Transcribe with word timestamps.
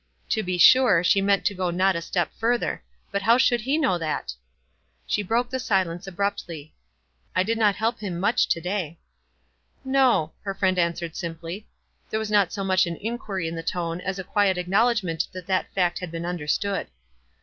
To 0.29 0.41
be 0.41 0.57
sure, 0.57 1.03
she 1.03 1.21
meant 1.21 1.45
to 1.45 1.53
go 1.53 1.69
not 1.69 1.95
a 1.95 2.01
step 2.01 2.33
further; 2.33 2.81
but 3.11 3.21
how 3.21 3.37
should 3.37 3.61
he 3.61 3.77
know 3.77 3.99
that? 3.99 4.33
She 5.05 5.21
broke 5.21 5.51
the 5.51 5.59
silence 5.59 6.07
abruptly. 6.07 6.73
"I 7.35 7.43
did 7.43 7.59
not 7.59 7.75
help 7.75 7.99
him 7.99 8.19
much 8.19 8.47
to 8.49 8.59
day." 8.59 8.97
"No," 9.85 10.31
her 10.41 10.55
friend 10.55 10.79
answered, 10.79 11.15
simply. 11.15 11.67
There 12.09 12.19
was 12.19 12.31
not 12.31 12.51
so 12.51 12.63
much 12.63 12.87
an 12.87 12.97
inquiry 12.99 13.47
in 13.47 13.53
the 13.53 13.61
tone 13.61 14.01
as 14.01 14.17
a 14.17 14.23
quiet 14.23 14.57
acknowledgment 14.57 15.27
that 15.33 15.45
that 15.45 15.71
fact 15.75 15.99
had 15.99 16.11
beeu 16.11 16.25
understood. 16.25 16.87